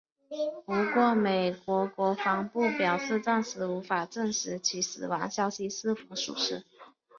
[0.65, 6.65] 不过美国国防部表示暂时无法证实其死亡消息是否属实。